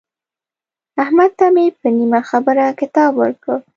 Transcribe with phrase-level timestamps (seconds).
[1.03, 3.57] احمد ته مې په نیمه خبره کتاب ورکړ.